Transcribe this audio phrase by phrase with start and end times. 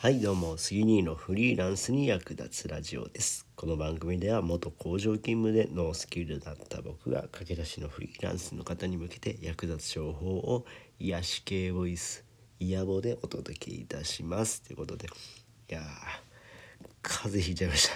[0.00, 3.48] はいどうも杉兄のフリーランスに役立つラジオです。
[3.56, 10.64] この番組では元工場勤務でノースキルだった僕が駆け出しのフリーランスの方に向けて役立つ情報を
[11.00, 12.24] 癒し系ボイス
[12.60, 14.62] イヤボでお届けいたします。
[14.62, 15.08] ということで
[15.68, 15.82] いやー
[17.02, 17.88] 風邪ひいちゃいまし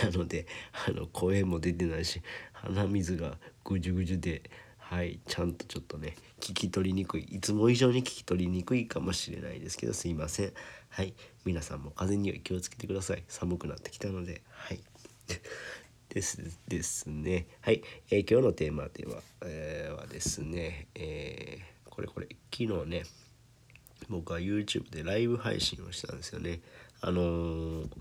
[0.00, 0.10] た。
[0.10, 0.48] なので
[0.88, 2.20] あの声も出てないし
[2.52, 4.42] 鼻水がぐじゅぐじゅで
[4.90, 10.52] はいちゃんとちょっとね聞き取りにくいいつも以上に聞き取りにくいかもしれないですけどすいません。
[10.88, 11.14] はい
[11.44, 13.22] 皆さんも風邪には気をつけてください。
[13.28, 14.42] 寒くなってきたので。
[14.50, 14.80] はい。
[16.12, 17.46] ですですね。
[17.60, 23.04] はい、えー、今日のテーマでは,、えー、はですね、えー、これこれ昨日ね
[24.08, 26.62] 僕は YouTube でライブ配信をしたんですよね。
[27.00, 27.96] あのー、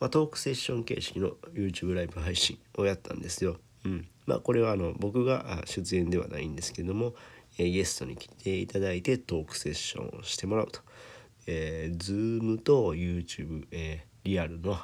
[0.00, 3.60] まあ、トークセッション形式の YouTube ライブ配信をやったんですよ。
[3.84, 7.14] うんまあ、これはあの僕が出演ではないんですけども、
[7.58, 10.80] えー、ゲストに来ていただいてトークセッションをしてもらうと、
[11.48, 14.78] えー、Zoom と YouTube、えー、リアルの、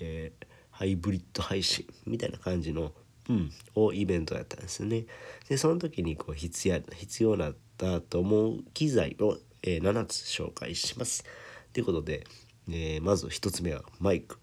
[0.00, 2.92] えー、ハイブリッド配信みたいな感じの、
[3.28, 5.04] うん、をイベントやったんですよね。
[5.48, 11.24] でその時にこう必要必要だったと思う機材を、えー、7つ紹介します。
[11.72, 12.24] ということで、
[12.68, 14.38] えー、まず1つ目はマイク。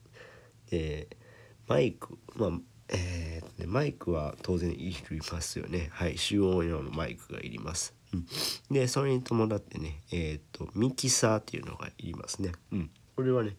[0.72, 1.16] えー、
[1.67, 2.52] マイク、まあ
[2.89, 5.89] えー、でマイクは当然いりますよね。
[5.91, 8.25] はい集音用のマイクがいります、うん、
[8.69, 12.52] でそれに伴ってねえっ、ー、とミキサーっていうのがいりますね。
[12.72, 12.89] うん。
[13.16, 13.55] これはね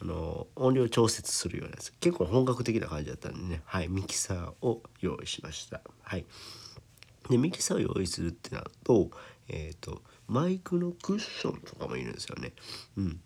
[0.00, 1.92] あの音量調節するようなやつ。
[2.00, 3.62] 結構本格的な感じだったんでね。
[3.64, 5.80] はいミキサーを用意しました。
[6.02, 6.24] はい。
[7.28, 9.10] でミキサーを用意するってなると
[9.48, 12.52] えっ、ー、とマイクのクッションとかもいるんですよね。
[12.96, 13.20] うん。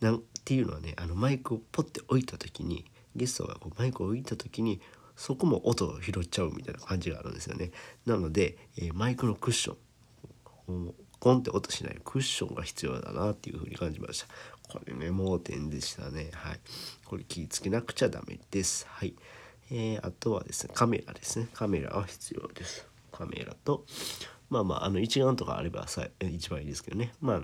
[0.00, 2.84] なんっていうのはねあのマイクをポッて置いた時に
[3.16, 4.80] ゲストがこうマイクを置いた時に
[5.16, 7.70] そこも音を拾っちゃうみたいな感じがあるんですよね。
[8.04, 9.74] なので、えー、マイクのクッショ
[10.68, 14.26] ンコンって音しないクッションが必要だなっていうふうに感じました。
[14.68, 16.30] これね盲点でしたね。
[16.34, 16.60] はい。
[17.04, 18.86] これ気ぃつけなくちゃダメです。
[18.88, 19.14] はい。
[19.70, 21.48] えー、あとはですねカメラですね。
[21.54, 22.86] カメラは必要です。
[23.12, 23.86] カメラと
[24.50, 27.12] まあまああの一眼とかあればさ一番いいですけどね。
[27.20, 27.42] まあ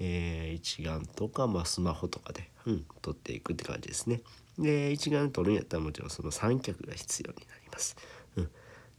[0.00, 4.22] えー、一眼とか、まあ、スマホとかで、うん、撮っていくって感じですね。
[4.58, 7.96] で一眼撮るんやったらもちろんその三脚が必要になります。
[8.36, 8.50] うん、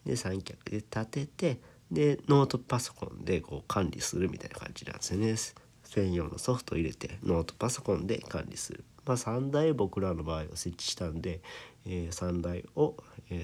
[0.05, 1.59] で三脚で立てて
[1.91, 5.35] でノートパソコンでこう管理するみたいな感じなんですよね。
[5.83, 8.85] 専用のソフトを入れてノートパソコンで管理する。
[9.05, 11.41] まあ、3台僕らの場合は設置したんで、
[11.85, 12.95] えー、3台を、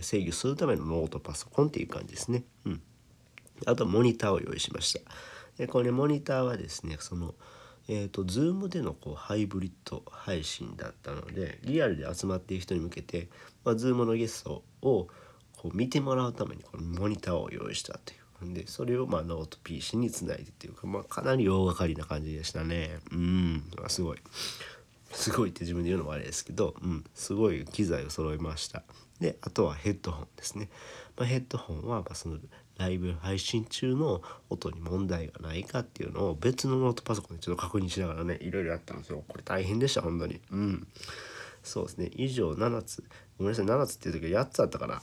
[0.02, 2.44] 制御するためのノートパソコンっていう感じですね。
[2.66, 2.82] うん、
[3.66, 5.12] あとモニターを用意しました。
[5.58, 7.34] でこれモニターはですねその
[7.90, 13.30] えーと、Zoom でのこうハイブリッド配信だったのでリアルで集まっている人に向けて、
[13.64, 15.08] まあ、Zoom のゲストを
[15.56, 18.28] こう見てもらうためにこのモニターを用意したという。
[18.54, 23.00] でそれをまあノート PC につないでっていうか、まあ、かなり大掛かりな感じでしたね。
[23.12, 23.64] うん。
[23.88, 24.20] すごい。
[25.18, 28.84] すごいって自分で言うのもあれですけど、うん、すごい機材を揃えました。
[29.20, 30.70] であとはヘッドホンですね、
[31.18, 32.38] まあ、ヘッドホンはまその
[32.78, 39.24] ライブ配信中の音に問題がないかっていうのを別のノートパソコンでちょっと確認しながらねいろいろやったんですよ。
[39.28, 40.40] これ大変でした本当に。
[40.52, 40.88] うん。
[41.64, 42.12] そうですね。
[42.14, 43.04] 以上7つ。
[43.40, 43.66] ごめんなさい。
[43.66, 45.02] 7つっていう時は8つあったかな。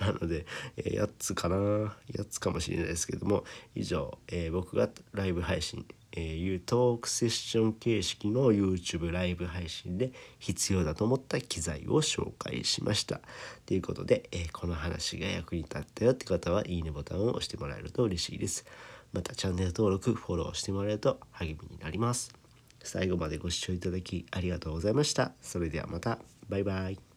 [0.00, 0.46] なので、
[0.78, 1.56] えー、8つかな。
[1.56, 3.44] 8つかもしれないですけども
[3.74, 5.86] 以上、えー、僕がライブ配信
[6.18, 13.20] えー、トークセッション形式の YouTube ライブ配信で必要だと思った機材を紹介しました。
[13.66, 18.66] ということで、えー、この話が役に立ったよって方はいいねボタンを押してもらえると嬉しいです。
[19.12, 22.34] またチャンネル登録、フォローしてもらえると励みになります。
[22.82, 25.32] 最後までご視聴いただきありがとうございました。
[25.40, 26.18] それではまた。
[26.48, 27.07] バイバイ。